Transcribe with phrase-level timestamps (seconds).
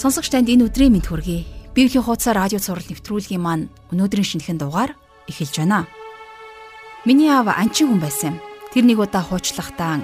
[0.00, 1.44] Сонсогч танд энэ өдрийн мэд хүргэе.
[1.76, 4.96] Библийн хуудасаар радио цаураар нэвтрүүлгийн маань өнөөдрийн шинэхэн дугаар
[5.28, 5.84] эхэлж байна.
[7.04, 8.40] Миний аав анчин хүн байсан юм.
[8.72, 10.00] Тэр нэг удаа хуучлахдаа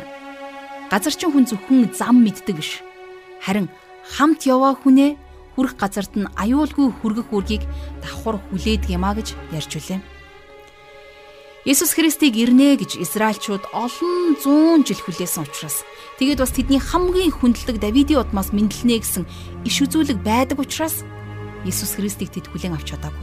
[0.93, 2.85] газарчин хүн зөвхөн зам мэддэг биш.
[3.41, 3.73] Харин
[4.05, 5.17] хамт яваа хүнээ
[5.57, 7.65] хүрэх газарт нь аюулгүй хүргэх үргийг
[8.05, 10.16] давхар хүлээдэг юмаа гэж ярьж үлээ.
[11.67, 15.83] Есүс Христийг ирнэ гэж Израильчууд олон зуун жил хүлээсэн учраас
[16.15, 19.27] тэгээд бас тэдний хамгийн хүндлэг Давидын удмаас мэдлэнэ гэсэн
[19.67, 21.03] иш үзүүлэг байдаг учраас
[21.67, 23.19] Есүс Христийг тэд хүлээн авч чадаагүй.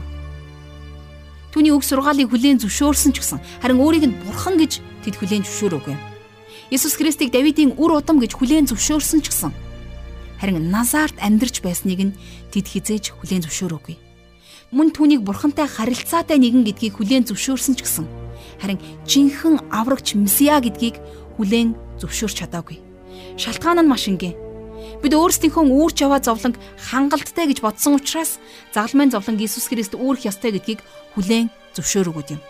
[1.56, 5.96] Түүний үг сургаалыг хүлээн зөвшөөрсөн ч гэсэн харин өөрийг нь бурхан гэж тэд хүлээн зөвшөөрөөгүй.
[6.68, 9.56] Есүс Христийг Давидын үр удам гэж хүлээн зөвшөөрсөн ч гэсэн
[10.36, 12.16] харин Назарт амьдарч байсныг нь
[12.52, 13.96] тэд хизээж хүлээн зөвшөөрөөгүй.
[14.76, 18.23] Мөн түүнийг бурхантай харилцаатай нэгэн гэдгийг хүлээн зөвшөөрсөн ч гэсэн
[18.60, 20.98] харин жинхэнэ аврагч Месиа гэдгийг
[21.36, 22.78] хүлээн зөвшөөрч чадаагүй.
[23.38, 24.36] Шалтгаан нь маш энгийн.
[25.00, 28.38] Бид өөрсдийнхөө үүрч яваа зовлон хангалттай гэж бодсон учраас
[28.74, 30.80] загалмайн зовлон Иесус Христ үүрх ёстой гэдгийг
[31.16, 32.40] хүлээн зөвшөөрөөгүй юм.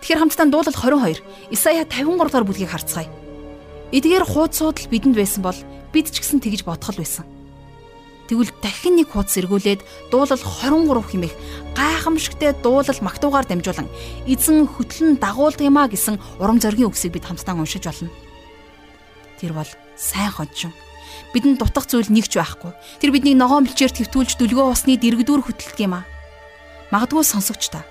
[0.00, 3.08] Тэгэхээр хамтдаа дуулал 22 Исая 53 дахь бүлгийг харцгаая.
[3.90, 5.58] Эдгээр хууд суудал бидэнд байсан бол
[5.92, 7.37] бид ч гэсэн тэгж бодох л байсан.
[8.28, 11.34] Тэгвэл дахин нэг хуудас эргүүлээд дуулал 23 хэмээх
[11.72, 13.88] гайхамшигтай дуулал магтуугаар дамжуулан
[14.28, 18.12] эзэн хөтлөн дагуулдаг юмаа гэсэн урам зоригийн үгсийг бид хамтдаа уншиж болно.
[19.40, 20.76] Тэр бол сайн хожим.
[21.32, 22.76] Бидэнд дутах зүйл нэг ч байхгүй.
[23.00, 26.04] Тэр бидний ногоон бэлчээр твтүүлж дүлгөө усны дэрэгдүүр хөтэлдэг юм аа.
[26.92, 27.88] Магадгүй сонсогч та.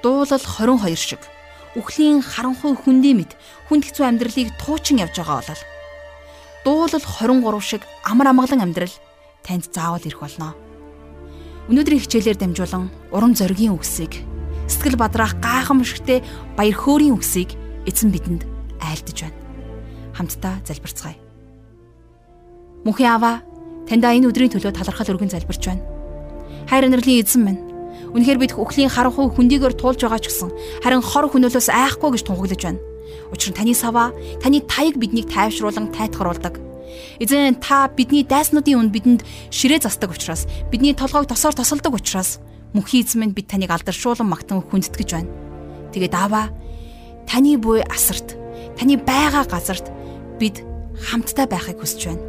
[0.00, 1.20] Дуулал 22 шиг
[1.76, 3.36] үхлийн харанхуй хүндийн мэд
[3.68, 5.62] хүнд хэцүү амьдралыг туучин явж байгаа болол.
[6.64, 8.96] Дуулал 23 шиг амар амгалан амьдрал
[9.48, 10.52] танд заавал ирэх болно.
[11.72, 14.20] Өнөөдрийн хичээлээр дамжуулан урам зоригийн үгсийг
[14.68, 17.56] сэтгэл бадраах гайхамшигтээ баяр хөөрийн үгсийг
[17.88, 18.44] эзэн бидэнд
[18.84, 19.40] айлдж байна.
[20.12, 21.16] Хамтдаа залбирцгаая.
[22.84, 23.40] Мөнхийн аваа
[23.88, 25.84] таньда энэ өдрийн төлөө талархал өргөн залбирч байна.
[26.68, 27.60] Хайр инэрлийн эзэн минь
[28.12, 30.48] Үнэхээр бид өхлийн харанхуй хүндийгээр туулж байгаа ч гэсэн
[30.80, 32.80] харин хор хөнөөлөөс айхгүй гэж тунхаглаж байна.
[33.28, 36.67] Учир нь таны саваа, таны таяг биднийг тайвшруулан тайтгаруулдаг.
[37.18, 42.38] Эзэн та бидний дайснуудын үнд бидэнд ширээ застдаг учраас бидний толгойг тосоор тосолдог учраас
[42.74, 45.30] мөнхийн эзэн минь бид таныг алдаршуулан магтан хүндэтгэж байна.
[45.92, 46.52] Тэгээд аава
[47.26, 48.36] таны буй асарт
[48.76, 49.86] таны байгаа газарт
[50.38, 50.62] бид
[50.96, 52.24] хамтдаа байхыг хүсэж байна.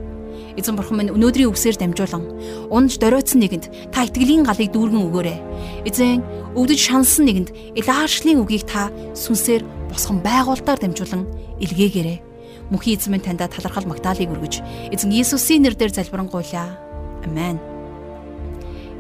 [0.58, 2.24] Эзэн бурхан минь өнөөдрийн үгсээр дамжуулан
[2.72, 5.40] унж доройтсон нэгэнд та итгэлийн галыг дүүргэн өгөөрэй.
[5.88, 6.24] Эзэн
[6.56, 7.50] өвдөж шансан нэгэнд
[7.80, 11.24] Илаашлийн үгийг та сүнсээр босгон байгуулалтаар дамжуулан
[11.64, 12.29] илгээгээрэй
[12.70, 14.62] мөнхийн эзэн минь таньда талархал магтаалыг өргөж
[14.94, 16.78] эзэн Иесусийн нэрээр залбирanгуйлаа.
[17.26, 17.58] Амен.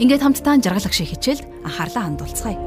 [0.02, 2.60] Ингээд хамтдаа жаргалах шиг хичээлд анхаарлаа хандуулцгаая.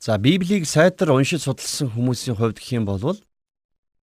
[0.00, 3.20] За Библийг сайтар уншиж судалсан хүмүүсийн хувьд гэх юм бол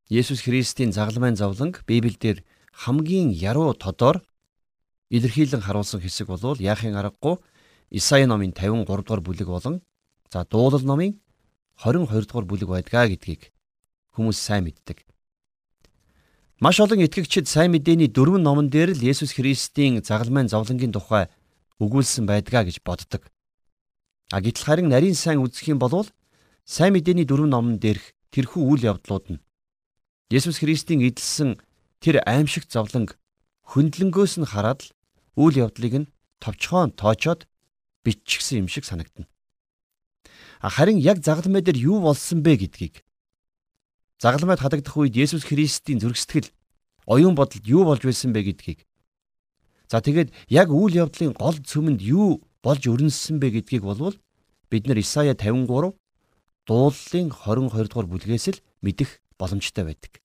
[0.10, 2.42] Есүс Христийн загалмайн зовлонг Библиэлд
[2.74, 4.26] хамгийн яруу тодор
[5.14, 7.38] илэрхийлэн харуулсан хэсэг бол яахын аргагүй
[7.94, 9.86] Исаи номын 53 дугаар бүлэг болон
[10.34, 11.22] За дуулал номын
[11.78, 13.54] 22 дугаар бүлэг байдгаа гэдгийг
[14.18, 15.06] хүмүүс сайн мэддэг.
[16.58, 21.30] Маш олон итгэгчид сайн мэдээний дөрвөн номон дээр л Есүс Христийн загалмайн зовлонгийн тухай
[21.78, 23.30] өгүүлсэн байдгаа гэж боддог.
[24.34, 26.10] А гэтэл харин нарийн сайн үзэх юм бол
[26.66, 29.44] сайн мэдээний дөрвөн номон дээрх тэрхүү үйл явдлууд нь
[30.34, 31.62] Есүс Христийн эдэлсэн
[32.02, 33.22] тэр аимшигт зовлонг
[33.70, 34.90] хөндлөнгөөс нь хараад л
[35.38, 36.10] үйл явдлыг нь
[36.42, 37.46] товчхон тоочоод
[38.02, 39.30] биччихсэн юм шиг санагдана.
[40.64, 43.04] Харин яг загалмай дээр юу болсон бэ гэдгийг.
[44.24, 46.48] Загалмайд хадагдах үед Есүс Христийн зөргсөтгөл
[47.04, 48.88] оюун бодолд юу болж байсан бэ гэдгийг.
[49.92, 54.16] За тэгээд яг үйл явдлын гол цөмөнд юу болж өрнөссөн бэ гэдгийг болвол
[54.72, 55.92] бид нар Исая 53
[56.64, 60.24] дууллын 22 дугаар бүлгээс л мэдэх боломжтой байдаг.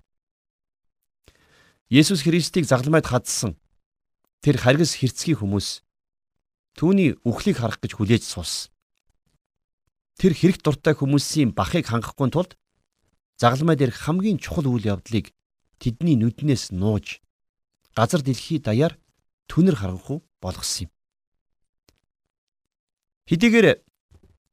[1.90, 3.58] Есүс Христийг загалмайд хадсан
[4.38, 5.82] тэр харгас хэрцгий хүмүүс
[6.78, 8.70] түүний үхлийг харах гэж хүлээж суусан
[10.18, 12.58] тэр хэрэг дуртай хүмүүсийн бахыг хангахгүй тулд
[13.38, 15.30] загалмай дээр хамгийн чухал үйл явдлыг
[15.78, 17.22] тэдний нүднээс нууж
[17.94, 18.98] газар дэлхий даяар
[19.46, 20.90] түнэр харанхуй болгосон юм.
[23.30, 23.78] Хэдийгээр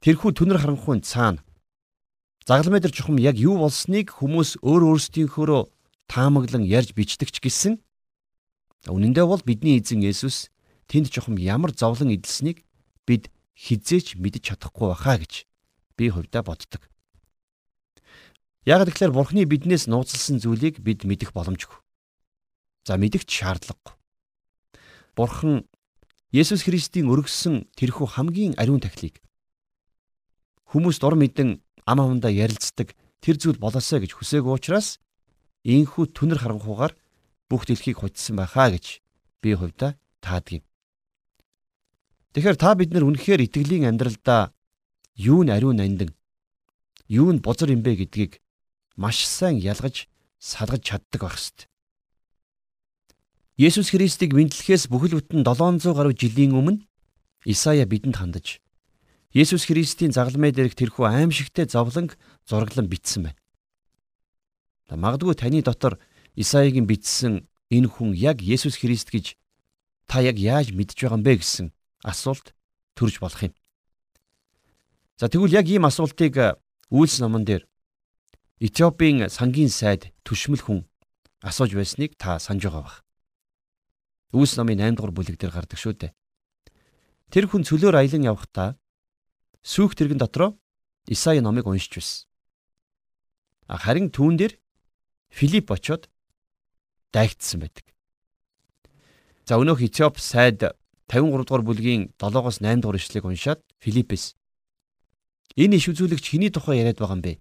[0.05, 1.41] тэрхүү түнэр харанхуйн цаана
[2.45, 5.61] загалмай дээр чухам яг юу болсныг хүмүүс өөр өөрсдийнхөөрөө
[6.05, 7.81] таамаглан ярьж бичдэг ч гэсэн
[8.85, 10.53] үнэн дээр бол бидний эзэн Есүс
[10.85, 12.61] тэнд чухам ямар зовлон эдэлсэнийг
[13.09, 15.33] бид хизээч мэдэж чадахгүй байхаа гэж
[15.97, 16.83] би хувьдаа боддог.
[18.65, 21.79] Яг тэгэхээр Бурхны биднээс нууцлсан зүйлийг бид мэдэх боломжгүй.
[22.85, 23.93] За мэдэх шаардлагагүй.
[25.15, 25.65] Бурхан
[26.35, 29.23] Есүс Христийн өргөссөн тэрхүү хамгийн ариун тахлыг
[30.75, 32.91] хүмүүст ор мэдэн ам амандаа ярилцдаг
[33.23, 34.99] тэр зүйл болоосаа гэж хүсээгүй учраас
[35.63, 36.93] инхүү түнэр харанхуугаар
[37.47, 38.99] бүх дэлхийг хоцсон байхаа гэж
[39.39, 40.67] би хувьдаа таадгийг.
[42.35, 44.51] Тэгэхээр та бид нар үнэхээр итгэлийн амьдралдаа
[45.15, 46.11] юу нь ариун нандин
[47.07, 48.41] юу нь бузар юм бэ гэдгийг
[48.95, 50.07] маш сайн ялгаж
[50.39, 51.67] салгаж чаддаг байх ёстой.
[53.55, 56.83] Есүс Христийг мэдлэхээс бүхэл бүтэн 700 гаруй жилийн өмнө
[57.47, 58.59] Исая бидэнд хандаж
[59.31, 63.39] Есүс Христийн загалмай дээрх тэрхүү аимшигтэй зовлонг зураглан бичсэн байна.
[64.91, 65.99] Магадгүй таны дотор
[66.35, 69.35] Исаягийн бичсэн энэ хүн яг Есүс Христ гэж
[70.07, 71.67] та яг яаж мэдж байгаа юм бэ гэсэн
[72.03, 72.55] асуулт
[72.95, 73.53] төрж болох юм.
[75.15, 76.59] За тэгвэл яг ийм асуултыг
[76.91, 77.63] Үйлс номон дээр
[78.59, 80.79] Этиопийн сангийн сайд түшмэл хүн
[81.39, 82.97] асууж байсныг та санаж байгаа бах.
[84.35, 86.11] Үйлс номын 8 дугаар бүлэг дээр гардаг шүү дээ.
[87.31, 88.69] Тэр хүн цөлөөр аялан явхдаа
[89.63, 90.59] сүүх тэрэгэн дотроо
[91.07, 92.27] Исаи номыг уншиж байсан.
[93.71, 94.53] Харин түүн дээр
[95.31, 96.11] Филипп очоод
[97.15, 97.87] дайгдсан байдаг.
[99.47, 100.59] За өнөөх Этиоп сайд
[101.07, 104.35] 53 дугаар бүлгийн 7-оос 8 дугаар ишлэгийг уншаад Филиппес
[105.55, 107.33] энэ иш үзүүлэгч хэний тухай яриад байгаа юм бэ?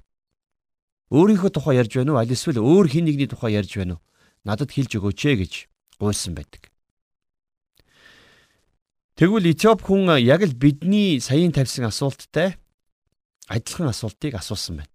[1.11, 2.21] Өөрийнхөө тухай ярьж байна уу?
[2.23, 4.05] Аль эсвэл өөр хин нэгний тухай ярьж байна уу?
[4.47, 5.53] Надад хэлж өгөөч ээ гэж
[5.99, 6.71] гуйсан байдаг.
[9.15, 12.59] Тэгвэл Этиоп хүн яг л бидний саяын тавьсан асуулттай
[13.47, 14.91] адилхан асуултыг асуусан байна.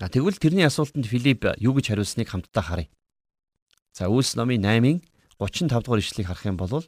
[0.00, 2.88] А тэгвэл тэрний асуултанд Филипп юу гэж хариулсныг хамтдаа харъя.
[3.92, 5.04] За Үлс номын 8-ын
[5.36, 6.80] 35 дугаар ишлэгийг харах юм бол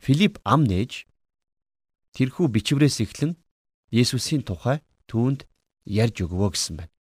[0.00, 1.04] Филипп ам нээж
[2.16, 3.36] тэрхүү бичвэрээс эхлэн
[3.92, 5.44] Есүсийн тухай түүнд
[5.84, 6.92] ярьж өгвөө гэсэн байна.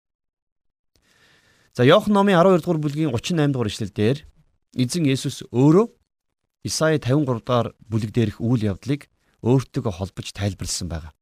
[1.72, 4.18] За Иохан номын 12 дугаар бүлгийн 38 дугаар ишлэлдэр
[4.76, 5.88] эзэн Есүс өөрөө
[6.68, 9.08] Исаи 53 дугаар бүлэг дээрх үйл явдлыг
[9.40, 11.16] өөртөө холбож тайлбарлсан байна.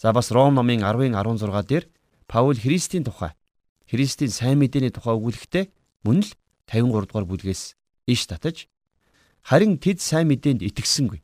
[0.00, 1.84] За бас Ром номын 10-ын 16 дээр
[2.26, 3.36] Паул Христийн тухай
[3.84, 5.64] Христийн сайн мэдээний тухай өгүүлэхдээ
[6.04, 6.30] мөн л
[6.66, 7.76] 53 дугаар бүлгээс
[8.08, 8.68] иш татаж
[9.44, 11.20] харин тэд сайн мэдээнд итгэсэнгүй.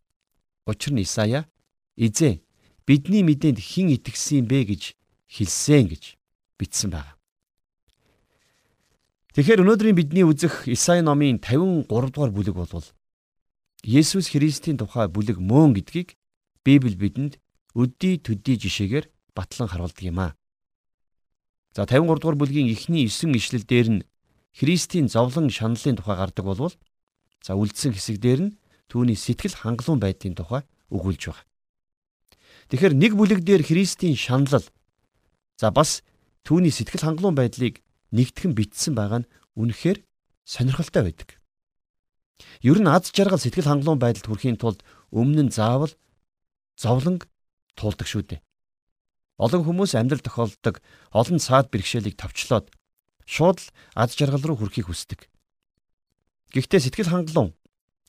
[0.69, 1.49] Учир нь Исая
[1.97, 2.41] эзэн
[2.85, 4.83] бидний мэдээнд хэн итгэсэн бэ гэж
[5.33, 6.05] хэлсэн гэж
[6.61, 7.17] бичсэн байна.
[9.35, 12.87] Тэгэхээр өнөөдрийн бидний үзэх Исаи номын 53 дугаар бүлэг бол
[13.83, 16.15] Есүс Христийн тухай бүлэг мөн гэдгийг
[16.63, 17.41] Библи бидэнд
[17.75, 20.33] өдий төдий жишээгээр батлан харуулдаг юм аа.
[21.75, 24.05] За 53 дугаар бүлгийн эхний 9 ишлэл дээр нь
[24.55, 26.75] Христийн зовлон шаналлын тухай гардаг болвол
[27.43, 28.55] за үлдсэн хэсэг дээр нь
[28.87, 30.63] түүний сэтгэл хангалуун байдлын тухай
[30.95, 31.45] өгүүлж байгаа.
[32.73, 34.65] Тэгэхээр нэг бүлэг дээр Христийн шаналл
[35.61, 36.01] за бас
[36.45, 40.01] түүний сэтгэл хангалуун байдлыг нэгтгэн бичсэн байгаа нь үнэхээр
[40.45, 41.29] сонирхолтой байдаг.
[42.65, 44.81] Ер нь аз жаргал сэтгэл хангалуун байдалд хүрэхийн тулд
[45.13, 45.93] өмнө нь заавал
[46.77, 47.29] зовлонг
[47.77, 48.41] туулдаг шүү дээ.
[49.39, 50.79] Олон хүмүүс амьдрал тохиолддог
[51.11, 52.71] олон цаад бэрхшээлийг товчлоод
[53.27, 53.69] шууд л
[53.99, 55.27] аз жаргал руу хүрэхийг хүсдэг.
[56.55, 57.51] Гэхдээ сэтгэл хангалуун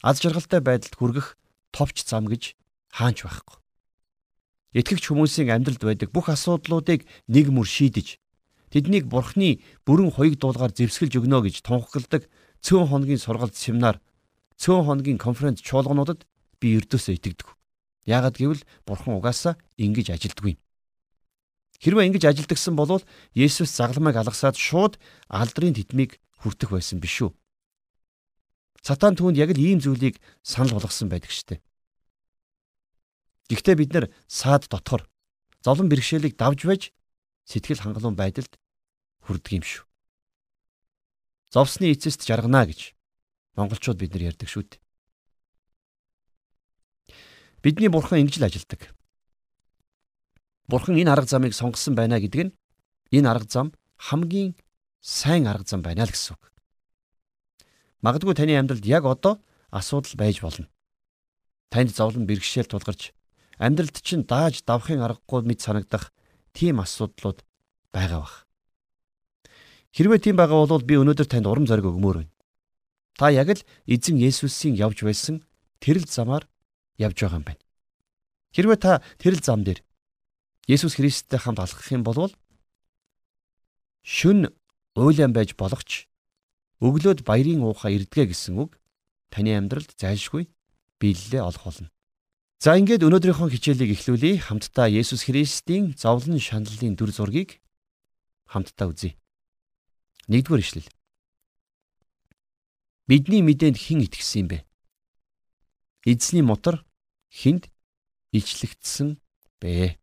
[0.06, 1.28] аз жаргалтай байдалд хүргэх
[1.74, 2.54] товч зам гэж
[2.94, 3.65] хаанч байхгүй.
[4.76, 8.20] Итгэгч хүмүүсийн амьдралд байдаг бүх асуудлуудыг нэг мөр шийдэж
[8.76, 12.28] тэднийг бурхны бүрэн хоёуг дуулгаар зэвсгэлж өгнө гэж тунхагладаг
[12.60, 14.04] цөөн хоногийн сургалт семинар
[14.60, 16.28] цөөн хоногийн конференц чуулгануудад
[16.60, 17.48] би эрдөөсөө итгэдэг.
[18.04, 20.60] Яагад гэвэл бурхан угаасаа ингэж ажилддаг юм.
[21.80, 23.00] Хэрвээ ингэж ажилдагсан бол
[23.32, 25.00] Есүс загламыг алгасаад шууд
[25.32, 27.32] алдрын тедмийг хүртэх байсан биш үү?
[28.84, 31.64] Сатан түүнд яг л ийм зүйлийг санал болгосон байдаг штеп.
[33.50, 35.06] Гэхдээ бид нар саад дотор
[35.62, 36.84] зовлон бэрхшээлийг давж байж
[37.46, 38.58] сэтгэл хангалуун байдалд
[39.26, 39.86] хүрдэг юм шүү.
[41.54, 42.98] Зовсны эцэст жаргана гэж
[43.54, 44.82] монголчууд бид нар ярьдаг шүү дээ.
[47.62, 48.82] Бидний бурхан ингэж л ажилдаг.
[50.66, 52.56] Бурхан энэ арга замыг сонгосон байна гэдэг нь
[53.14, 54.58] энэ арга зам хамгийн
[55.02, 56.44] сайн арга зам байна л гэсэн үг.
[58.02, 60.70] Магадгүй таны амьдралд яг одоо асуудал байж болно.
[61.70, 63.14] Танд зовлон бэрхшээл тулгарч
[63.60, 66.12] амьдралд чинь дааж давхын аргагүй мэд санагдах
[66.54, 67.44] тийм асуудлууд
[67.92, 68.36] байгаа бах.
[69.96, 72.34] Хэрвээ тийм байгаа бол би өнөөдөр танд урам зориг өгмөр байна.
[73.16, 75.40] Та яг л эзэн Есүсийн явж байсан
[75.80, 76.44] тэрл замаар
[77.00, 77.64] явж байгаа юм байна.
[78.52, 79.80] Хэрвээ та тэрл зам дээр
[80.68, 82.28] Есүс Христтэй хамт алхах юм бол
[84.04, 84.52] шүн
[85.00, 86.12] уйлан байж болох ч
[86.84, 88.76] өглөөд баярын уухаа ирдгэ гэсэн үг
[89.32, 90.52] таны амьдралд зайлшгүй
[91.00, 91.95] биелэлээ олох болно.
[92.66, 94.42] За ингээд өнөөдрийнхөө хичээлийг эхлүүлье.
[94.42, 97.62] Хамтдаа Есүс Христийн зовлон шаналлын дүр зургийг
[98.50, 99.14] хамтдаа үзье.
[100.34, 100.90] Нэгдүгээр ишлэл.
[103.06, 104.58] Бидний мэдээнд хэн итгэсэн юм бэ?
[106.10, 106.82] Эзний мотор
[107.30, 107.70] хүнд
[108.34, 109.22] илчлэгдсэн
[109.62, 110.02] бэ?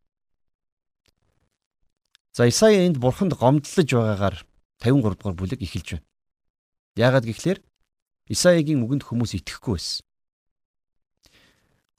[2.31, 4.39] За Исая энд бурханд гомдлож байгаагаар
[4.79, 6.07] 53 дугаар бүлэг эхэлж байна.
[6.95, 7.59] Яагаад гэвэл
[8.31, 10.07] Исаигийн үгэнд хүмүүс итгэхгүй байсан.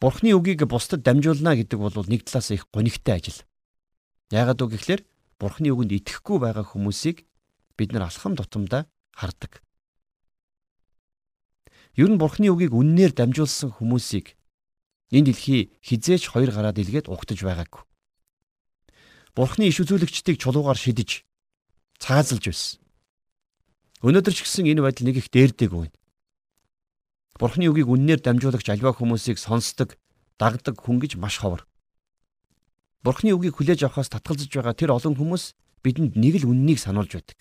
[0.04, 3.40] Бурхны үгийг бусдад дамжуулна гэдэг бол нэг талаас их гонигтай ажил.
[4.28, 5.00] Яагаад үг гэхээр
[5.40, 7.24] Бурхны үгэнд итгэхгүй байгаа хүмүүсийг
[7.80, 8.84] бид нар алхам тутамдаа
[9.16, 9.64] хардаг.
[11.96, 14.36] Ер нь Бурхны үгийг үннээр дамжуулсан хүмүүсийг
[15.08, 17.88] энэ дэлхий хизээч хоёр гараад илгээд угтаж байгаагүй.
[19.32, 21.24] Бурхны иш үзүүлэгчдийг чулуугаар шидэж
[21.96, 22.76] цаазалж байсан.
[24.04, 25.96] Өнөөдөр ч гэсэн энэ байдал нэг их дээрдэг байна.
[27.34, 29.98] Бурхны үгийг үннээр дамжуулагч альва хүмүүсийг сонсдог,
[30.38, 31.66] дагдаг хүн гэж маш ховор.
[33.02, 37.38] Бурхны үгийг хүлээж авахаас татгалзаж байгаа тэр олон хүмүүс бидэнд нэг л үннийг сануулж байдаг.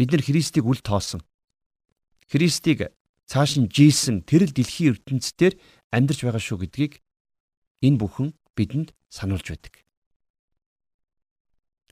[0.00, 1.20] Бид нар Христийг үл тоосон.
[2.32, 2.90] Христийг
[3.28, 5.60] цааш нь жийсэн тэр л дэлхийн ертөнцийн
[5.92, 7.04] амьдарч байгаа шүү гэдгийг
[7.84, 9.84] энэ бүхэн бидэнд сануулж байдаг.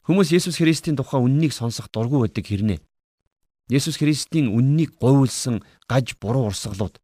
[0.04, 2.80] Хүмүүс Есүс Христийн тухай үннийг сонсох дургүй байдаг хэрнээ.
[3.68, 7.00] Есүс Христийн үннийг говьлсон гаж буруу урсгалууд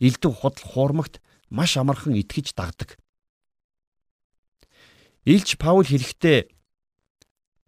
[0.00, 3.00] элдв худал хуурмагт маш амархан итгэж дагдаг.
[5.24, 6.52] Илч Паул хэлэхдээ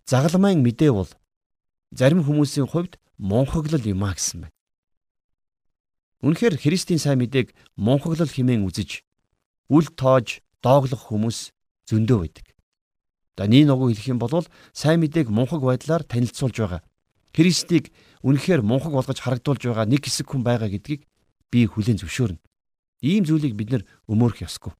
[0.05, 1.09] загалмайн мэдээ бол
[1.95, 4.55] зарим хүмүүсийн хувьд монхоглол юм а гэсэн байна.
[6.21, 9.05] Үнэхээр Христийн сайн мэдээг монхоглол хэмээн үзэж
[9.73, 11.53] үл тоож дооглох хүмүүс
[11.89, 12.47] зөндөө байдаг.
[13.37, 16.83] За нэг ногоо хэлэх юм бол сайн мэдээг мунхаг байдлаар танилцуулж байгаа.
[17.35, 17.91] Христийг
[18.23, 21.03] үнэхээр мунхаг болгож харагдуулж байгаа нэг хэсэг хүн байгаа гэдгийг
[21.51, 22.41] би хүлээн зөвшөөрнө.
[23.03, 24.73] Ийм зүйлийг бид нар өмөөрөх ёсгүй.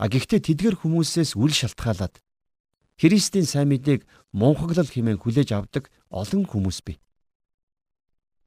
[0.00, 2.18] А гэхдээ тэдгэр хүмүүсээс үл шалтгаалаад
[2.98, 6.98] Христийн сайн мэдээг мунхаглал хэмээн хүлээж авдаг олон хүмүүс бий.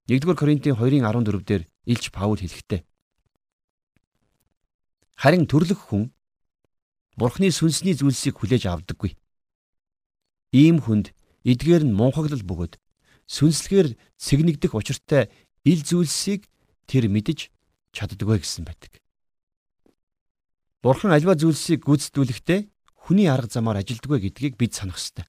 [0.09, 2.81] 1-р Коринтын 2:14 дээр Илч Паул хэлэхдээ
[5.17, 6.13] Харин төрлөх хүн
[7.17, 9.17] Бурхны сүнсний зүйлсийг хүлээж авдаггүй.
[10.53, 11.16] Ийм хүнд
[11.47, 12.75] эдгээр нь мунхаглал бөгөөд
[13.31, 15.31] сүнслэгээр цэгнэгдэх учиртай
[15.63, 16.47] ил зүйлсийг
[16.87, 17.47] тэр мэдэж
[17.95, 18.99] чаддаггүй гэсэн байдаг.
[20.83, 22.59] Бурхан альва зүйлсийг гүйцэтгүүлэхдээ
[23.07, 25.25] хүний арга замаар ажилддаг гэдгийг бид санах ёстой.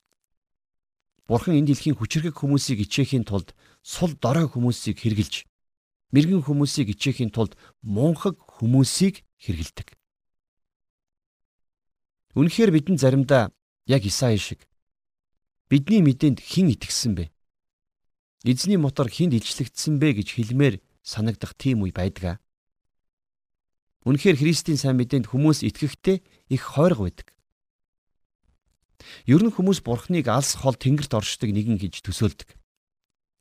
[1.27, 5.45] Бурхан энэ дэлхийн хүчрхэг хүмүүсийг ичээхийн тулд сул дорой хүмүүсийг хэрглэж,
[6.15, 9.99] мэрэгэн хүмүүсийг ичээхийн тулд мунхаг хүмүүсийг хэргэлдэг.
[12.39, 13.51] Үнэхээр бидэнд заримдаа
[13.89, 14.68] яг Исаи шиг
[15.69, 17.25] бидний мэдээнд хэн итгэсэн бэ?
[18.45, 22.41] Эзний мотор хүнд илчлэгдсэн бэ гэж хэлмээр санагдах тийм үе байдаг.
[24.09, 27.29] Үнэхээр Христийн сайн мэдээнд хүмүүс итгэхдээ их хойрог байдаг.
[29.29, 32.57] Ер нь хүмүүс Бурхныг алс хол тэнгэрт оршдог нэгэн гэж төсөөлдөг.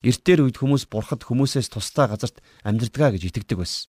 [0.06, 3.90] Эртээр үед хүмүүс Бурхад хүмүүсээс тусдаа газарт амьдардаг гэж итгэдэг байсан.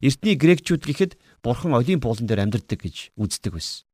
[0.00, 1.12] Эртний грекчүүд гэхэд
[1.42, 3.86] бурхан олимп уулан дээр амьдардаг гэж үздэг байсан.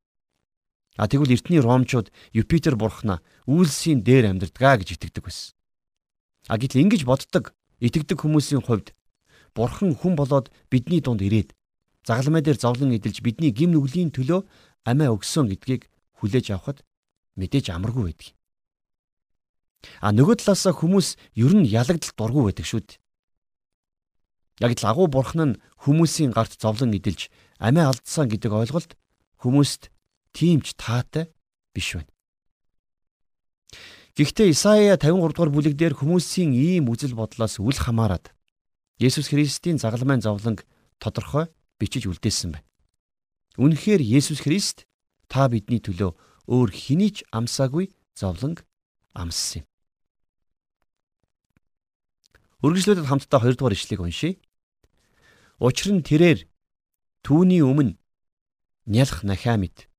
[0.99, 5.55] А тэгвэл эртний ромчууд Юпитер бурхнаа үйлсийн дээр амьдардаг гэж итгэдэг байсан.
[6.51, 8.91] А гэтэл ингэж боддог, итгэдэг хүмүүсийн хувьд
[9.55, 11.55] бурхан хүн болоод бидний дунд ирээд
[12.03, 14.43] загалмай дээр зовлон эдэлж бидний гим нүглийн төлөө
[14.83, 15.87] амиа өгсөн гэдгийг
[16.19, 16.83] хүлээж авахд
[17.37, 18.29] мэдээж амаргүй байдаг.
[20.01, 22.99] А нөгөө талаасаа хүмүүс ер нь ялагдал дургүй байдаг шүү дээ.
[24.65, 28.97] Яг л агуу бурхан нь хүмүүсийн гарт зовлон эдэлж амиа алдсан гэдэг ойлголт
[29.41, 29.90] хүмүүст
[30.33, 31.31] тийм ч таатай
[31.75, 32.11] биш байна.
[34.15, 38.23] Гэхдээ Исаия 53 дугаар бүлэг дээр хүмүүсийн ийм үзэл бодлоос үл хамааран
[38.99, 40.67] Есүс Христийн загалмайн зовлонг
[40.99, 41.47] тодорхой
[41.79, 42.67] бичиж үлдээсэн байна.
[43.57, 44.85] Үнэхээр Есүс Христ
[45.31, 46.13] та бидний төлөө
[46.47, 48.67] өөр хэний ч амсаагүй зовлонг
[49.15, 49.67] амссан юм.
[52.61, 54.37] Үргэлжлүүлээд хамтдаа 2 дугаар ишлэгийг уншийе.
[55.57, 56.45] Учир нь тэрээр
[57.25, 57.97] түүний өмнө
[58.85, 59.90] нялх нахаа мэд.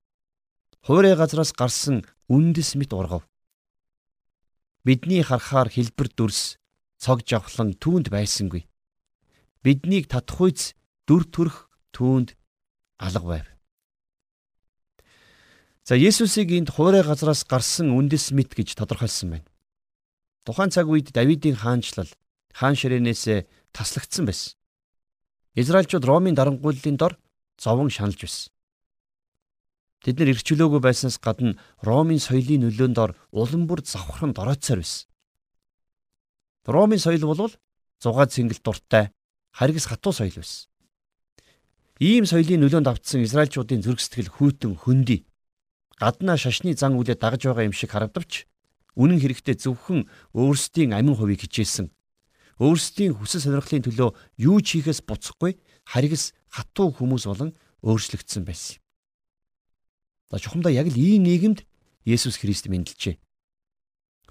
[0.83, 3.23] Хуурай газраас гарсан үндэс мэт ургав.
[4.83, 6.59] Бидний харахаар хэлбэр дүрс
[6.99, 8.67] цог жавхлан түүнд байсангүй.
[9.63, 10.75] Биднийг татхуйц
[11.07, 12.35] дүр төрх түүнд
[12.99, 13.47] алга байв.
[15.87, 19.47] За Есүсийг энд хуурай газраас гарсан үндэс мэт гэж тодорхойлсон байна.
[20.43, 22.11] Тухайн цаг үед Давидын хаанчлал
[22.51, 24.59] хаан ширээнээс таслагдсан байсан.
[25.55, 27.15] Израильчууд Ромын дарангуйллын дор
[27.55, 28.52] зовон шаналж байсан.
[30.03, 35.07] Тэд нар ирчлөөгүй байснаас гадна Ромын соёлын нөлөөнд ор улам бүр завхран доройцоор байсан.
[36.67, 37.55] Ромын соёл бол
[38.03, 39.15] зугаа цэнгэл дуртай
[39.55, 40.67] харгас хатуу соёл байсан.
[42.03, 45.23] Ийм соёлын нөлөөнд автсан израильчуудын зүрх сэтгэл хүйтэн хөндөй.
[45.95, 48.43] Гаднаа шашны зан үлээ дагаж байгаа юм шиг харагдавч
[48.99, 51.87] үнэн хэрэгтээ зөвхөн өөрсдийн амин хувийг хичээсэн
[52.59, 55.57] өөрсдийн хүсэл сонирхлын төлөө юу ч хийхээс буцахгүй
[55.87, 58.82] харгас хатуу хүмүүс болон өөрчлөгдсөн байсан.
[60.33, 61.61] За чухамдаа яг л ийм нийгэмд
[62.09, 63.21] Есүс Христ мэндэлжээ.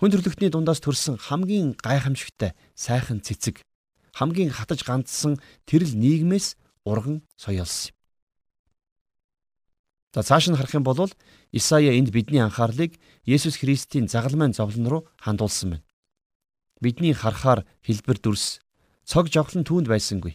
[0.03, 3.63] Хүн төрлөختний дундаас төрсэн хамгийн гайхамшигтай сайхан цэцэг
[4.11, 7.97] хамгийн хатаж ганцсан тэрл нийгмээс урган соёолсон юм.
[10.11, 11.07] За цааш нь харах юм бол
[11.55, 15.87] Исая энд бидний анхаарлыг Есүс Христийн загалмайн зовлон руу хандуулсан байна.
[16.83, 18.59] Бидний харахаар хэлбэр дүрс
[19.07, 20.35] цог жавхлан түүнд байсангүй.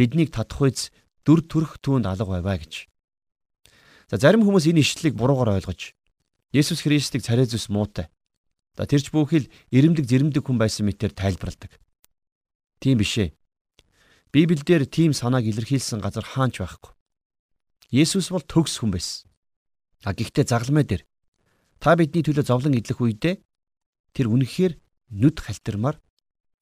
[0.00, 0.88] Биднийг татахуйц
[1.28, 2.88] дүр төрх түүнд алга байваа гэж.
[4.12, 5.96] За зарим хүмүүс энэ ишлэлийг буруугаар ойлгож
[6.52, 8.12] Есүс Христийг царай зүс муутай
[8.76, 11.76] За тэрч бүхэл ирэмдэг зэрэмдэг хүн байсан мэтээр тайлбарладаг.
[12.80, 13.36] Тийм биш ээ.
[14.32, 16.96] Библиэлд тийм санааг илэрхийлсэн газар хаанч байхгүй.
[17.92, 19.28] Есүс бол төгс хүн байсан.
[20.08, 21.04] А гэхдээ загламай дээр
[21.84, 23.44] та бидний төлөө зовлон идэх үедээ
[24.16, 24.80] тэр үнэхээр
[25.20, 26.00] нүд халтармаар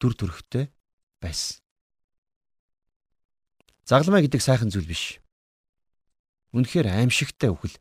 [0.02, 0.74] дүр төрхтэй
[1.22, 1.62] байсан.
[3.86, 5.22] Загламай гэдэг сайхан зүйл биш.
[6.50, 7.78] Үнэхээр аимшигтай үхэл.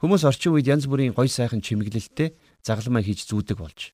[0.00, 3.92] Хүмүүс орчин үед янз бүрийн гой сайхан чимэглэлтэй загалмай хийж зүүдэг болж.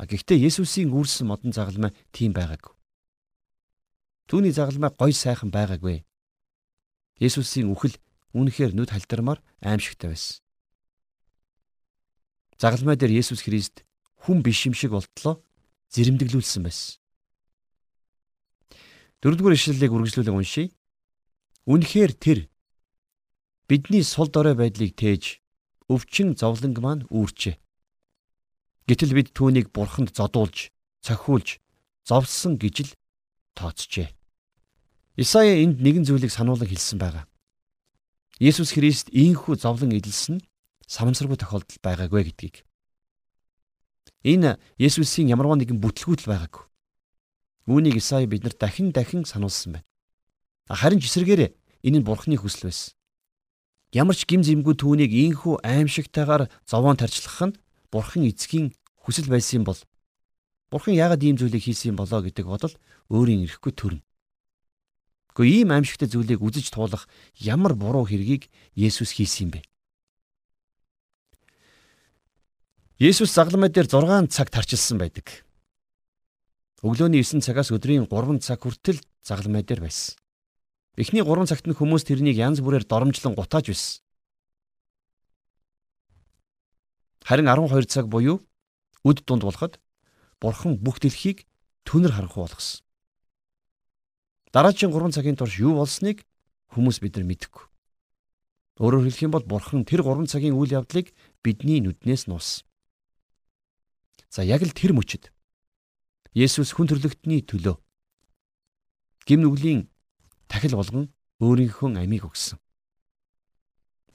[0.00, 2.72] А гэхдээ Есүсийн үүрсэн модон загалмай тийм байгаагүй.
[4.28, 6.04] Түүний загалмай гой сайхан байгаагүй.
[7.20, 7.96] Есүсийн үхэл
[8.32, 10.40] үнэхээр нүд халтармаар аимшигтай байсан.
[12.56, 13.84] Загалмай дээр Есүс Христ
[14.24, 15.44] хүн биш юм шиг болтлоо
[15.92, 16.96] зэрэмдэглүүлсэн байсан.
[19.20, 20.72] Дөрөвдүгээр ишлэлийг үргэлжлүүлэн уншийе.
[21.62, 22.38] Үнэхээр тэр
[23.70, 25.38] бидний сул дорой байдлыг тээж
[25.86, 27.54] өвчин зовлонг маань үүрчээ.
[28.90, 30.74] Гэтэл бид түүнийг бурханд зодуулж,
[31.06, 31.62] цохиулж,
[32.02, 32.90] зовлсон гэж л
[33.54, 34.10] тооцжээ.
[35.22, 37.30] Исая энд нэгэн зүйлийг сануулan хэлсэн байгаа.
[38.42, 40.42] Есүс Христ ийхүү зовлон эдэлсэн
[40.90, 42.66] самсаргүй тохиолдол байгаагүй гэдгийг.
[44.26, 46.64] Энэ Есүсийн ямарваа нэгэн бүтлгүүтэл байгаагүй.
[47.70, 49.91] Үүнийг Исая биднэрт дахин дахин сануулсан байна.
[50.72, 51.52] Харин ч эсэргээрээ
[51.84, 52.96] энэ нь Бурхны хүсэл байсан.
[53.92, 57.58] Ямар ч гим зэмгүй түүнийг ийхүү аимшигтайгаар зовоон тарчлах нь
[57.92, 58.72] Бурхан эцгийн
[59.04, 59.80] хүсэл байсан юм бол
[60.72, 62.72] Бурхан яагаад ийм зүйлийг хийсэн юм болоо гэдэг бодол
[63.12, 64.00] өөрийн ирэхгүй төрнө.
[65.36, 67.04] Гэхдээ ийм аимшигтай зүйлийг үзэж туулах
[67.36, 69.60] ямар буруу хэргийг Есүс хийсэн юм бэ?
[72.96, 75.44] Есүс загламай дээр 6 цаг тарчилсан байдаг.
[76.80, 80.21] Өглөөний 9 цагаас өдрийн 3 цаг хүртэл загламай дээр байсан.
[80.96, 84.04] Эхний 3 цагт нь хүмүүс тэрнийг янз бүрээр доромжлон гутааж байсан.
[87.24, 88.44] Харин 12 цаг буюу
[89.00, 89.80] үд дунд болоход
[90.42, 91.46] Бурхан бүх дэлхийг
[91.88, 92.84] түнэр харанхуй болгосон.
[94.52, 96.26] Дараагийн 3 цагийн турш юу болсныг
[96.74, 97.64] хүмүүс бид нар мэдэхгүй.
[98.82, 102.68] Өөрөөр хэлэх юм бол Бурхан тэр 3 цагийн үйл явдлыг бидний нүднээс нуусан.
[104.28, 105.32] За яг л тэр мөчөд
[106.32, 107.76] Есүс хүн төрлөختний төлөө
[109.28, 109.91] гим нүглийн
[110.52, 111.08] тахил болгон
[111.40, 112.60] өөрийнхөө амийг өгсөн.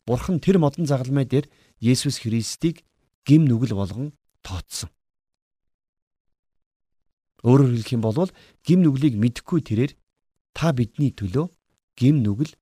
[0.05, 1.49] Бурхан тэр модон загалмай дээр
[1.81, 2.85] Есүс Христийг
[3.25, 4.13] гим нүгэл болгон
[4.45, 4.93] тооцсон.
[7.41, 8.29] Өөрөөр хэлэх юм бол
[8.61, 9.91] гим нүглийг мэдхгүй тэрээр
[10.53, 11.49] та бидний төлөө
[11.97, 12.53] гим нүгэл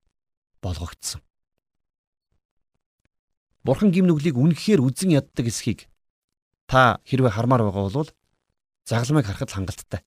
[0.64, 1.20] болгогдсон.
[3.68, 5.92] Бурхан гим нүглийг үнэхээр үзен яддаг эсхийг
[6.66, 8.10] та хэрвээ хармаар байгаа бол
[8.88, 10.02] загламыг харахад хангалттай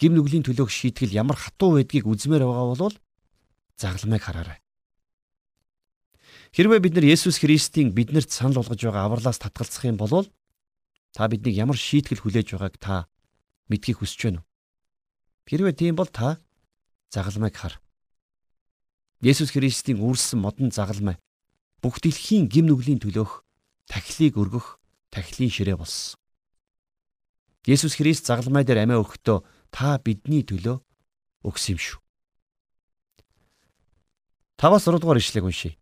[0.00, 2.96] гим нүглийн төлөөх шийтгэл ямар хатуу байдгийг үзмээр байгаа бол
[3.76, 4.58] загламыг хараарай.
[6.56, 10.24] Хэрвээ бид нар Есүс Христийн биднэрт санал болгож байгаа авралаас татгалзах юм бол
[11.12, 12.94] та биднийг ямар шийтгэл хүлээж байгааг та
[13.68, 14.48] мэдхийг хүсэж байна уу?
[15.46, 16.40] Хэрвээ тийм бол та
[17.12, 17.76] загалмайг хар.
[19.20, 21.20] Есүс Христийн үүрсэн модон загалмай
[21.84, 23.44] бүх дэлхийн гим нүглийн төлөөх
[23.84, 24.80] тахилыг өргөх
[25.12, 26.16] тахилын ширээ болсон.
[27.68, 30.78] Есүс Христ загалмай дээр амиа өгөхдөө та бидний төлөө
[31.46, 31.98] өгсөн юм шүү.
[34.60, 35.78] 5-6 дугаар ишлэгийг уншийе.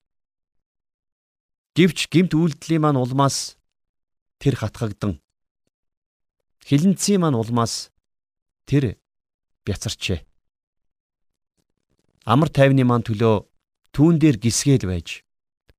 [1.74, 3.59] Гэвч гимт үйлдэлийн маань улмаас
[4.38, 5.18] тэр хатгагдан
[6.68, 7.90] хилэнцгийн маань улмаас
[8.68, 9.01] тэр
[9.64, 10.20] бяцарчээ.
[12.29, 13.48] Амар тайвны маань төлөө
[13.96, 15.24] түүн дээр гисгээл байж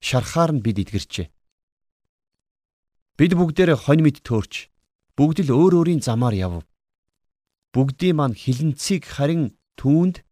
[0.02, 1.28] шархаар нь бид эдгэрчээ.
[3.22, 4.72] Бид бүгдээрээ хонь мэд төөрч
[5.14, 6.66] бүгд л өөр өөрийн замаар яв
[7.74, 10.26] бүгдийн маань хилэнцгийг харин түүнд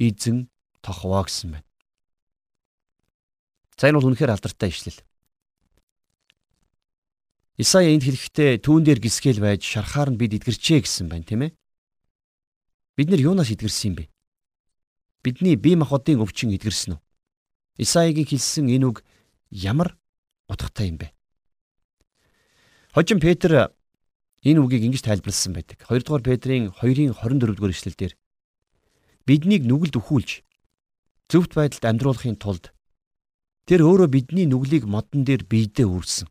[0.00, 0.48] эзэн
[0.80, 1.66] тохвоо гэсэн байна.
[3.76, 5.00] За энэ бол үнэхээр алдартай ишлэл.
[7.58, 11.52] Исая энд хэлэхдээ түүн дээр гисгэл байж шархаар нь бид эдгэрчээ гэсэн байна, тийм ээ?
[12.94, 14.04] Бид нар юунаас эдгэрсэн юм бэ?
[15.26, 17.02] Бидний бие махбодын өвчин эдгэрсэн үү?
[17.82, 19.02] Исаягийн хэлсэн энэ үг
[19.50, 19.98] ямар
[20.46, 21.10] утгатай юм бэ?
[22.94, 23.74] Хожим Петр
[24.46, 25.82] Энэ үгийг ингэж тайлбарласан байдаг.
[25.90, 28.12] 2 дугаар Петрийн 2-ын 24 дугаар эшлэлдэр
[29.26, 30.46] биднийг нүгэлд өхүүлж
[31.26, 32.70] зөвхт байдалд амьдруулахын тулд
[33.68, 36.30] тэр өөрөө бидний нүглийг модон дээр биедээ үрсэн.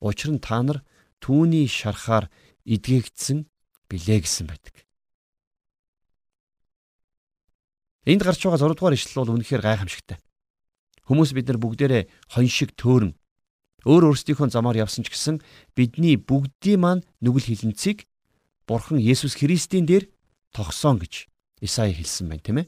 [0.00, 0.80] Учир нь та нар
[1.20, 2.30] түүний шарахаар
[2.64, 3.44] эдгээгдсэн
[3.90, 4.74] билээ гэсэн байдаг.
[8.08, 10.16] Энд гарч байгаа 6 дугаар ишлэл бол үнэхээр гайхамшигтай.
[11.04, 12.02] Хүмүүс бид нар бүгдээрээ
[12.32, 13.12] хон шиг төөрөн
[13.86, 15.38] өөр өөрсдийнхөө замаар явсан ч гэсэн
[15.78, 18.08] бидний бүгдийн маань нүгэл хилэнцгийг
[18.66, 20.10] Бурхан Есүс Христийн дээр
[20.50, 21.30] тогсон гэж
[21.62, 22.66] Исаи хэлсэн байна, тийм ээ.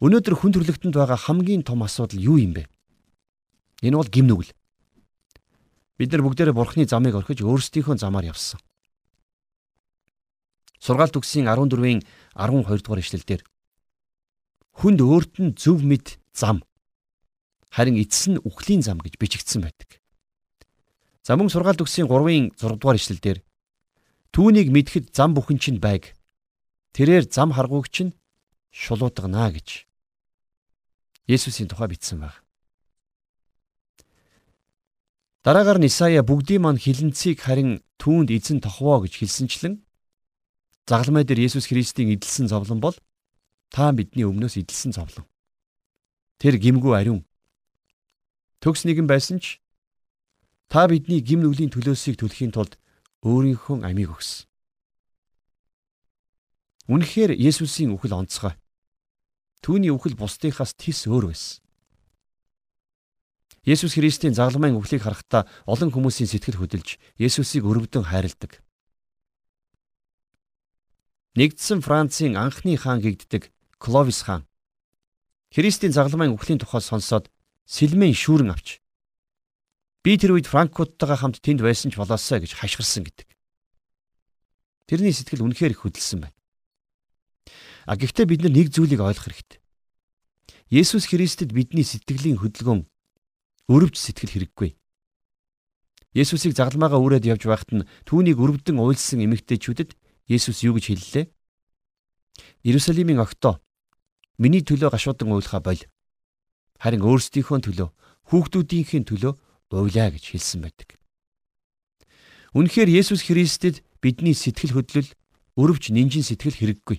[0.00, 2.70] Өнөөдөр хүн төрлөختөнд байгаа хамгийн том асуудал юу юм бэ?
[3.82, 4.54] Энэ бол гим нүгэл.
[5.98, 8.60] Бид нар бүгдээрээ Бурханы замыг орхиж өөрсдийнхөө замаар явсан.
[10.80, 12.00] Сургаалт үгсийн 14-ийн
[12.32, 13.42] 12 дугаар ишлэлдэр
[14.80, 16.64] хүнд өөрт нь зөв мэд зам
[17.70, 20.02] харин эцэс нь үхлийн зам гэж бичигдсэн байдаг.
[21.22, 23.38] За мөн сургаалт үгсийн 3-ын 6 дугаар ишлэлдэр
[24.30, 26.14] Түүнийг мэдхэд зам бүхэн чинь байг.
[26.94, 28.14] Тэрээр зам харгууг чинь
[28.70, 29.86] шулуутгана гэж
[31.26, 32.42] Есүсийн тухай бичсэн баг.
[35.42, 39.82] Дараагаар нь Исая бүгдийн маань хилэнцгийг харин түүнд эзэн тохвоо гэж хэлсэнчлэн
[40.86, 42.94] загламай дээр Есүс Христийн эдэлсэн зовлон бол
[43.70, 45.26] та бидний өмнөөс эдэлсэн зовлон.
[46.38, 47.22] Тэр гимгүү ариун.
[48.60, 49.56] Төгс нэгэн байсан ч
[50.68, 52.76] та бидний гим нүглийн төлөөсийг төлөхийн тулд
[53.24, 54.44] өөрийнхөө амийг өгсөн.
[56.92, 58.54] Үнэхээр Есүсийн үхэл онцгой.
[59.64, 61.64] Түүний үхэл бусдынхаас тис өөр байсан.
[63.64, 68.64] Есүс Христийн загламын үхлийг харахтаа олон хүмүүсийн сэтгэл хөдлөж Есүсийг өрөвдөн хайрладаг.
[71.36, 74.48] Нэгдсэн Францын анхны хаан гэгддэг Кловис хаан
[75.52, 77.28] Христийн загламын үхлийн тухай сонсоод
[77.70, 78.80] сэлмэн шүүрэн авч
[80.00, 83.28] Би тэр үед Франкфурттайгаа хамт тэнд байсан ч болоосоо гэж хашгирсан гэдэг.
[84.88, 86.36] Тэрний сэтгэл үнэхээр их хөдөлсөн байна.
[87.84, 89.60] А гэхдээ бид нэг зүйлийг ойлгох хэрэгтэй.
[90.72, 92.88] Есүс Христэд бидний сэтгэлийн хөдөлгөөн
[93.68, 94.70] өрөвч сэтгэл хэрэггүй.
[96.16, 100.00] Есүсийг загламаагаа үрээд явж байхад нь түүнийг өрөвдөн уйлсан эмэгтэйчүүдэд
[100.32, 101.24] Есүс юу гэж хэллээ?
[102.64, 103.60] Иерусалимийн огтоо
[104.40, 105.84] миний төлөө гашуудан уйлахаа боль.
[106.80, 107.88] Харин өөрсдийнхөө төлөө,
[108.32, 109.32] хүүхдүүдийнхээ төлөө
[109.70, 110.96] уйлаа гэж хэлсэн байдаг.
[112.56, 115.10] Үнэхээр Есүс Христэд бидний сэтгэл хөдлөл
[115.60, 116.98] өрөвч нинжин сэтгэл хэрэггүй.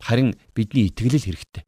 [0.00, 1.64] Харин бидний итгэлэл хэрэгтэй.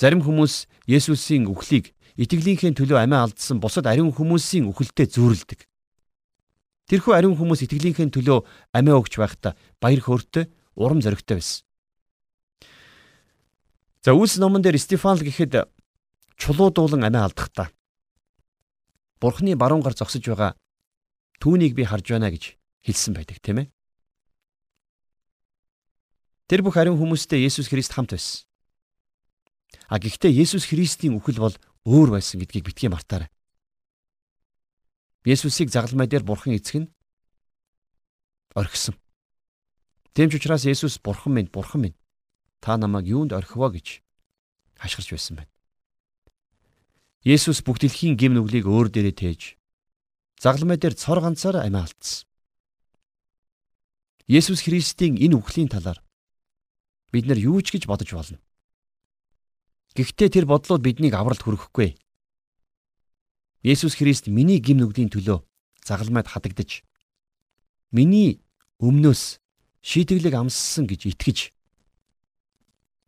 [0.00, 5.60] Зарим хүмүүс Есүсийн үхлийг итгэлийнхээ төлөө амиа алдсан бусад ариун хүмүүсийн үхэлтэд зүүрэлдэг.
[6.90, 8.42] Тэрхүү ариун хүмүүс итгэлийнхээ төлөө
[8.74, 11.62] амиа өгч байхдаа баяр хөөртэй урам зоригтой байсан.
[14.02, 15.62] За үүс номон дээр Стефан л гэхэд
[16.34, 17.70] чулуудуулан амиа алдахдаа
[19.22, 20.58] Бурхны баруун гар зогсож байгаа
[21.38, 23.70] түүнийг би харж байна гэж хэлсэн байдаг тийм ээ.
[26.50, 28.42] Тэр бүх ариун хүмүүстэй Есүс Христ хамт байсан.
[29.86, 31.54] А гэхдээ Есүс Христийн үхэл бол
[31.86, 33.30] өөр байсан гэдгийг битгий мартаарай.
[35.22, 36.90] Есүсийг загалмай дээр бурхан эцэг нь
[38.58, 38.98] орхисон.
[40.18, 41.96] Тэмч учраас Есүс бурхан минь, бурхан минь
[42.62, 44.06] та намайг юунд орхивоо гэж
[44.78, 45.50] хашгирч байсан байна.
[47.26, 49.42] Есүс бүх дэлхийн гим нүглийг өөр дээрээ тээж
[50.38, 52.26] загламай дээр цор ганцаар амиа алдсан.
[54.26, 55.98] Есүс Христийн энэ үхлийн талаар
[57.10, 58.38] бид нар юу ч гэж бодож болно.
[59.94, 61.98] Гэхдээ тэр бодлууд биднийг авралт хүргэхгүй.
[63.62, 65.46] Есүс Христ миний гим нүглийн төлөө
[65.86, 66.82] загламайд хадагдаж
[67.94, 68.42] миний
[68.82, 69.38] өмнөөс
[69.86, 71.38] шийтгэлэг амссан гэж итгэж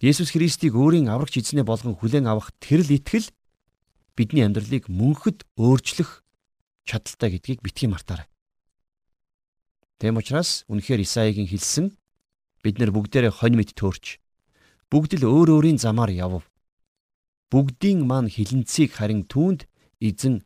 [0.02, 3.30] Есүс Христийг өөрийн аврагч эзнээ болгон хүлээн авах тэрл итгэл
[4.18, 6.24] бидний амьдралыг мөнхөд өөрчлөх
[6.82, 8.26] чадaltaй гэдгийг битгий мартаарай.
[10.02, 11.94] Тэм учраас үнэхээр Исаигийн хэлсэн
[12.66, 14.18] бид нар бүгдээрээ хонь мэд төөрч
[14.90, 16.42] бүгд л өөр өөрийн замаар явв.
[17.50, 19.70] Бүгдийн маань хилэнцгийг харин түүнд
[20.02, 20.42] эзэн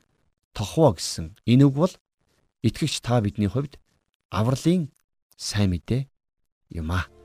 [0.53, 1.95] тохвоо гэсэн энэ үг бол
[2.63, 3.81] итгэгч та бидний хувьд
[4.29, 4.93] авралын
[5.37, 6.07] сайн мэдээ
[6.77, 7.18] юм аа.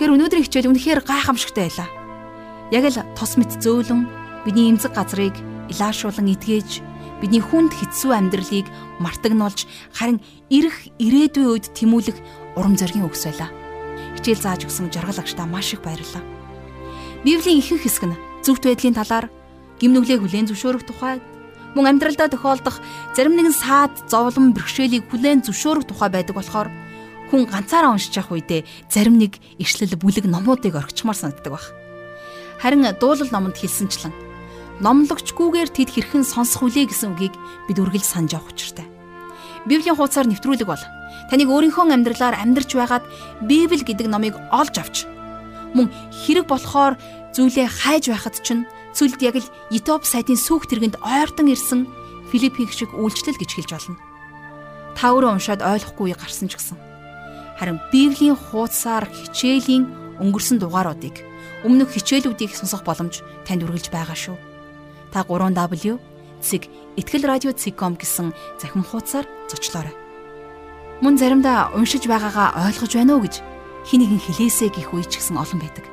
[0.00, 1.88] Тэгэхээр өнөөдрийн хичээл үнэхээр гайхамшигтай байлаа.
[2.72, 4.08] Яг л тус мэт зөөлөн
[4.48, 5.36] бидний эмзэг газрыг
[5.68, 6.80] илаашуулан эдгэж
[7.20, 8.64] бидний хүнд хэцүү амьдралыг
[8.96, 12.16] мартагнуулж харин ирэх ирээдүйн үед тэмүүлэх
[12.56, 13.52] урам зоригийн өгс байлаа.
[14.16, 16.24] Хичээл зааж өгсөн жаргал агштаа маш их баярлалаа.
[17.20, 19.28] Библийн ихэнх хэсэг нь зөвхт байдлын талаар
[19.84, 21.20] гимнүглээ хүлээн зөвшөөрөх тухай
[21.76, 22.80] мөн амьдралдаа тохиолдох
[23.12, 26.72] зарим нэгэн саад зовлон бэрхшээлийг хүлээн зөвшөөрөх тухай байдаг болохоор
[27.30, 31.64] хүн ганцаараа уншиж явах үедээ зарим нэг ишлэл бүлэг номуудыг орхичмаар санагддаг баг.
[32.58, 34.12] Харин дуулал номонд хэлсэнчлэн
[34.82, 37.34] номлогчгүйгээр тэд хэрхэн сонсох үлээ гэсэн үгийг
[37.68, 38.88] бид үргэлж санаж явах учиртай.
[39.68, 40.82] Библийн хуудасаар нэвтрүүлэг бол
[41.28, 43.04] Таныг өөрийнхөө амьдралаар амьдарч байгаад
[43.44, 44.96] Библи гэдэг номыг олж авч
[45.76, 46.98] мөн хэрэг болохоор
[47.36, 48.66] зүйлээ хайж байхад чинь
[48.96, 51.86] цүлд яг л Етоп сайтын сүх тэргэнд ойртон ирсэн
[52.32, 53.96] Филиппийн шиг үйлчлэл гэж хэлж болно.
[54.98, 56.89] Та өөрөө уншаад ойлгохгүй гарсан ч гэсэн.
[57.60, 59.84] Харин Библийн хуудасаар хичээлийн
[60.16, 61.20] өнгөрсөн дугааруудыг
[61.60, 64.36] өмнөх хичээлүүдийг сонсох боломж танд үргэлж байгаа шүү.
[65.12, 66.00] Та 3W
[66.40, 69.92] цэг ихтгэл радио цэг.com гэсэн захин хуудасаар зочлоорой.
[71.04, 73.44] Мөн заримдаа уншиж байгаагаа ойлгож байна уу гэж
[73.92, 75.84] хинэгэн хэлээсэ гих үе ч гэсэн олон байдаг.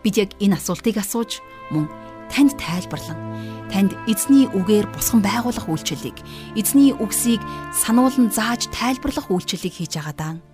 [0.00, 1.84] Бид яг энэ асуултыг асууж мөн
[2.32, 3.20] танд тайлбарлан
[3.68, 6.16] танд эзний үгээр босгон байгуулах үйлчлэлийг
[6.56, 7.44] эзний үгсийг
[7.76, 10.53] сануулн зааж тайлбарлах үйлчлэлийг хийж байгаадаа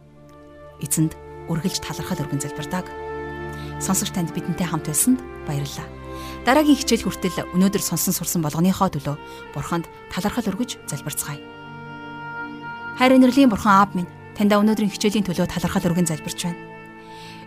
[0.81, 1.13] эзэнд
[1.49, 2.87] үргэлж талархал өргөн залбирдаг.
[3.81, 5.89] Сонсогч танд бидэнтэй хамт байсанд баярлалаа.
[6.45, 9.17] Дараагийн хичээл хүртэл өнөөдөр сонсон сурсан болгоныхоо төлөө
[9.53, 11.41] бурханд талархал өргөж залбирцгаая.
[12.97, 16.61] Хайр инэрлийн бурхан аав минь таньда өнөөдрийн хичээлийн төлөө талархал өргөн залбирч байна.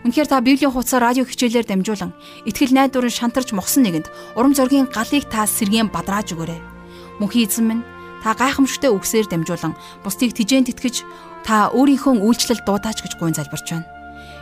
[0.04, 2.12] Үнэхээр та Библийн хуудасаар радио хичээлээр дамжуулан
[2.44, 6.60] ихтгэл найдварын шантарч мохсон нэгэнд урам зоригийн галыг та сэргээн бадрааж өгөөрэй.
[7.24, 7.82] Мөнхийн эзэн минь
[8.20, 9.72] та гайхамшигтай үгсээр дамжуулан
[10.04, 11.08] бусдыг тижээн тэтгэж
[11.44, 13.88] та өөрийнхөө үйлчлэл дуудаач гэж гуйн залбирч байна.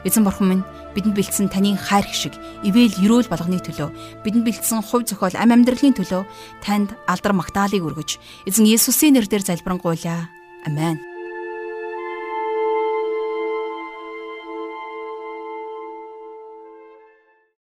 [0.07, 2.35] Эзэн бурхан минь бидэнд бэлдсэн таны хайр шиг
[2.67, 6.23] ивэл ерөөл болгоны төлөө бидэнд бэлдсэн хувь зохиол ам амьдралын төлөө
[6.63, 10.31] танд алдар магтаалыг өргөж эзэн Есүсийн нэрээр залбирanгуйлаа.
[10.67, 11.12] Амен.